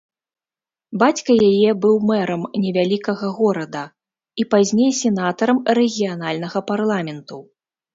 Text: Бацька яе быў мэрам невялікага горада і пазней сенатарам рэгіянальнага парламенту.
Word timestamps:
Бацька 1.03 1.31
яе 1.49 1.69
быў 1.83 1.95
мэрам 2.13 2.47
невялікага 2.65 3.31
горада 3.39 3.83
і 4.41 4.49
пазней 4.57 4.91
сенатарам 5.05 5.65
рэгіянальнага 5.81 6.69
парламенту. 6.75 7.37